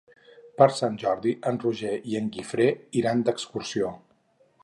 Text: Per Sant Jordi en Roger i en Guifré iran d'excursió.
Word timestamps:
Per 0.61 0.67
Sant 0.77 0.95
Jordi 1.03 1.33
en 1.51 1.59
Roger 1.65 1.93
i 2.13 2.17
en 2.21 2.31
Guifré 2.37 2.67
iran 3.03 3.23
d'excursió. 3.27 3.93